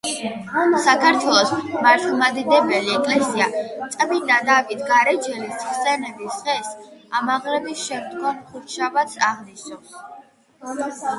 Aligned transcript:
საქართველოს 0.85 1.49
მართლმადიდებელი 1.87 2.93
ეკლესია 2.99 3.45
წმინდა 3.95 4.39
დავით 4.47 4.81
გარეჯელის 4.87 5.61
ხსენების 5.67 6.39
დღეს 6.47 6.73
ამაღლების 7.21 7.85
შემდგომ 7.91 8.43
ხუთშაბათს 8.49 9.21
აღნიშნავს. 9.33 9.93